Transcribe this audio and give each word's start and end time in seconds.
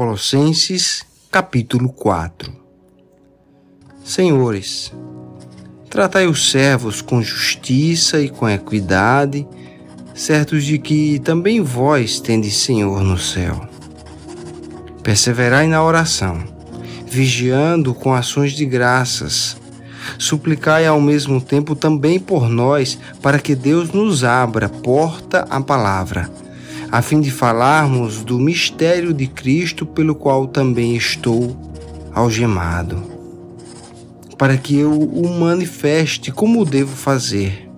Colossenses, 0.00 1.02
capítulo 1.30 1.92
4 1.92 2.50
Senhores, 4.02 4.90
tratai 5.90 6.26
os 6.26 6.50
servos 6.50 7.02
com 7.02 7.20
justiça 7.20 8.18
e 8.18 8.30
com 8.30 8.48
equidade, 8.48 9.46
certos 10.14 10.64
de 10.64 10.78
que 10.78 11.18
também 11.18 11.60
vós 11.60 12.18
tendes 12.18 12.56
Senhor 12.56 13.02
no 13.02 13.18
céu. 13.18 13.60
Perseverai 15.02 15.66
na 15.66 15.84
oração, 15.84 16.42
vigiando 17.06 17.92
com 17.92 18.14
ações 18.14 18.52
de 18.52 18.64
graças. 18.64 19.54
Suplicai 20.18 20.86
ao 20.86 20.98
mesmo 20.98 21.42
tempo 21.42 21.76
também 21.76 22.18
por 22.18 22.48
nós, 22.48 22.98
para 23.20 23.38
que 23.38 23.54
Deus 23.54 23.92
nos 23.92 24.24
abra 24.24 24.66
porta 24.66 25.46
à 25.50 25.60
palavra 25.60 26.30
a 26.90 27.00
fim 27.00 27.20
de 27.20 27.30
falarmos 27.30 28.24
do 28.24 28.38
mistério 28.38 29.14
de 29.14 29.26
Cristo 29.28 29.86
pelo 29.86 30.14
qual 30.14 30.48
também 30.48 30.96
estou 30.96 31.56
algemado, 32.12 33.00
para 34.36 34.56
que 34.56 34.76
eu 34.76 34.92
o 34.92 35.38
manifeste 35.38 36.32
como 36.32 36.64
devo 36.64 36.96
fazer. 36.96 37.70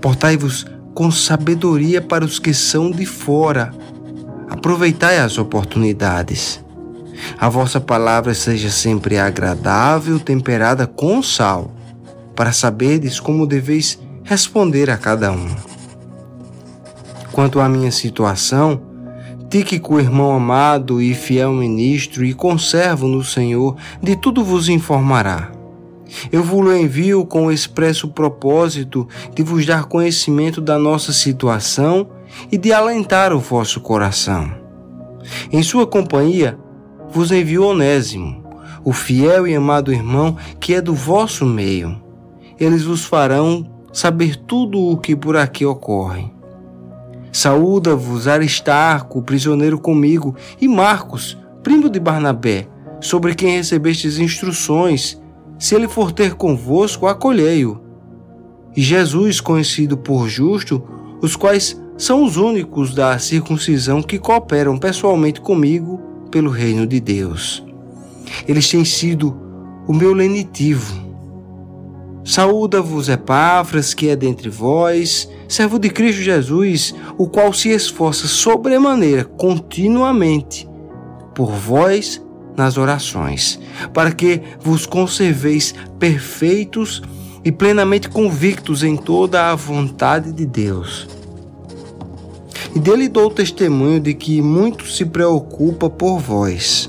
Portai-vos 0.00 0.66
com 0.92 1.10
sabedoria 1.12 2.02
para 2.02 2.24
os 2.24 2.40
que 2.40 2.52
são 2.52 2.90
de 2.90 3.06
fora. 3.06 3.72
Aproveitai 4.50 5.18
as 5.18 5.38
oportunidades. 5.38 6.62
A 7.38 7.48
vossa 7.48 7.80
palavra 7.80 8.34
seja 8.34 8.70
sempre 8.70 9.16
agradável, 9.16 10.18
temperada 10.18 10.88
com 10.88 11.22
sal, 11.22 11.72
para 12.34 12.52
saberdes 12.52 13.20
como 13.20 13.46
deveis 13.46 14.00
responder 14.24 14.90
a 14.90 14.96
cada 14.96 15.30
um 15.30 15.71
Quanto 17.32 17.60
à 17.60 17.68
minha 17.68 17.90
situação, 17.90 18.80
Tíquico, 19.52 20.00
irmão 20.00 20.32
amado 20.32 20.98
e 21.02 21.14
fiel 21.14 21.52
ministro 21.52 22.24
e 22.24 22.32
conservo 22.32 23.06
no 23.06 23.22
Senhor, 23.22 23.76
de 24.02 24.16
tudo 24.16 24.42
vos 24.42 24.66
informará. 24.66 25.52
Eu 26.32 26.42
vos 26.42 26.74
envio 26.74 27.26
com 27.26 27.46
o 27.46 27.52
expresso 27.52 28.08
propósito 28.08 29.06
de 29.34 29.42
vos 29.42 29.66
dar 29.66 29.84
conhecimento 29.84 30.58
da 30.58 30.78
nossa 30.78 31.12
situação 31.12 32.08
e 32.50 32.56
de 32.56 32.72
alentar 32.72 33.30
o 33.34 33.38
vosso 33.38 33.80
coração. 33.82 34.50
Em 35.52 35.62
sua 35.62 35.86
companhia 35.86 36.58
vos 37.10 37.30
envio 37.30 37.66
Onésimo, 37.66 38.42
o 38.82 38.92
fiel 38.92 39.46
e 39.46 39.54
amado 39.54 39.92
irmão 39.92 40.34
que 40.58 40.74
é 40.74 40.80
do 40.80 40.94
vosso 40.94 41.44
meio. 41.44 42.00
Eles 42.58 42.84
vos 42.84 43.04
farão 43.04 43.70
saber 43.92 44.36
tudo 44.36 44.80
o 44.80 44.96
que 44.96 45.14
por 45.14 45.36
aqui 45.36 45.66
ocorre. 45.66 46.41
Saúda-vos 47.32 48.28
Aristarco, 48.28 49.22
prisioneiro 49.22 49.80
comigo, 49.80 50.36
e 50.60 50.68
Marcos, 50.68 51.38
primo 51.62 51.88
de 51.88 51.98
Barnabé, 51.98 52.68
sobre 53.00 53.34
quem 53.34 53.56
recebestes 53.56 54.18
instruções. 54.18 55.18
Se 55.58 55.74
ele 55.74 55.88
for 55.88 56.12
ter 56.12 56.34
convosco, 56.34 57.06
acolhei-o. 57.06 57.80
E 58.76 58.82
Jesus, 58.82 59.40
conhecido 59.40 59.96
por 59.96 60.28
justo, 60.28 60.82
os 61.22 61.34
quais 61.34 61.80
são 61.96 62.24
os 62.24 62.36
únicos 62.36 62.94
da 62.94 63.18
circuncisão 63.18 64.02
que 64.02 64.18
cooperam 64.18 64.76
pessoalmente 64.76 65.40
comigo 65.40 66.00
pelo 66.30 66.50
reino 66.50 66.86
de 66.86 67.00
Deus. 67.00 67.64
Eles 68.46 68.68
têm 68.68 68.84
sido 68.84 69.36
o 69.86 69.92
meu 69.92 70.12
lenitivo. 70.12 71.01
Saúda-vos 72.24 73.08
Epáfras, 73.08 73.94
que 73.94 74.08
é 74.08 74.14
dentre 74.14 74.48
vós, 74.48 75.28
servo 75.48 75.78
de 75.78 75.90
Cristo 75.90 76.22
Jesus, 76.22 76.94
o 77.18 77.26
qual 77.26 77.52
se 77.52 77.70
esforça 77.70 78.28
sobremaneira 78.28 79.24
continuamente 79.24 80.68
por 81.34 81.50
vós 81.50 82.22
nas 82.56 82.76
orações, 82.76 83.58
para 83.92 84.12
que 84.12 84.40
vos 84.60 84.86
conserveis 84.86 85.74
perfeitos 85.98 87.02
e 87.44 87.50
plenamente 87.50 88.08
convictos 88.08 88.84
em 88.84 88.96
toda 88.96 89.50
a 89.50 89.54
vontade 89.56 90.32
de 90.32 90.46
Deus. 90.46 91.08
E 92.74 92.78
dele 92.78 93.08
dou 93.08 93.30
testemunho 93.30 93.98
de 93.98 94.14
que 94.14 94.40
muito 94.40 94.86
se 94.86 95.04
preocupa 95.04 95.90
por 95.90 96.20
vós, 96.20 96.88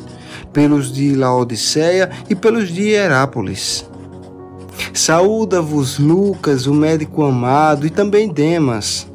pelos 0.53 0.93
de 0.93 1.15
Laodiceia 1.15 2.11
e 2.29 2.35
pelos 2.35 2.69
de 2.69 2.89
Herápolis 2.89 3.91
Saúda-vos 4.93 5.97
Lucas, 5.97 6.67
o 6.67 6.73
médico 6.73 7.23
amado, 7.23 7.87
e 7.87 7.89
também 7.89 8.29
Demas. 8.29 9.07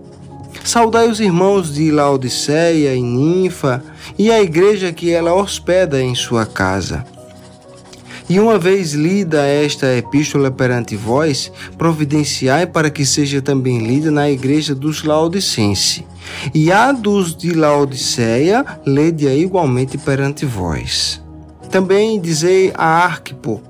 Saudai 0.65 1.09
os 1.09 1.21
irmãos 1.21 1.73
de 1.73 1.93
Laodiceia 1.93 2.97
e 2.97 3.01
Ninfa 3.01 3.83
e 4.19 4.31
a 4.31 4.43
igreja 4.43 4.93
que 4.93 5.13
ela 5.13 5.33
hospeda 5.33 6.03
em 6.03 6.17
sua 6.17 6.45
casa. 6.45 7.07
E 8.29 8.41
uma 8.41 8.59
vez 8.59 8.93
lida 8.93 9.47
esta 9.47 9.97
epístola 9.97 10.51
perante 10.51 10.97
vós, 10.97 11.51
providenciai 11.79 12.67
para 12.67 12.91
que 12.91 13.07
seja 13.07 13.41
também 13.41 13.79
lida 13.79 14.11
na 14.11 14.29
igreja 14.29 14.75
dos 14.75 15.05
Laodicense. 15.05 16.05
E 16.53 16.73
a 16.73 16.91
dos 16.91 17.35
de 17.35 17.55
Laodiceia, 17.55 18.67
lede-a 18.85 19.33
igualmente 19.33 19.97
perante 19.97 20.45
vós. 20.45 21.23
Também 21.71 22.21
dizei 22.21 22.73
a 22.75 23.05
Arquipo, 23.05 23.63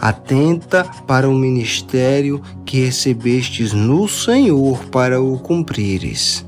atenta 0.00 0.84
para 1.06 1.28
o 1.28 1.34
ministério 1.34 2.42
que 2.64 2.84
recebestes 2.84 3.72
no 3.72 4.08
Senhor 4.08 4.84
para 4.86 5.20
o 5.20 5.38
cumprires. 5.38 6.44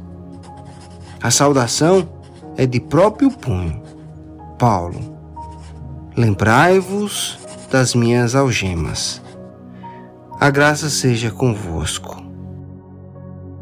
A 1.23 1.31
saudação 1.31 2.09
é 2.57 2.67
de 2.67 2.81
próprio 2.81 3.31
punho. 3.31 3.83
Paulo. 4.59 5.17
Lembrai-vos 6.17 7.39
das 7.71 7.95
minhas 7.95 8.35
algemas. 8.35 9.23
A 10.41 10.51
graça 10.51 10.91
seja 10.91 11.31
convosco. 11.31 12.28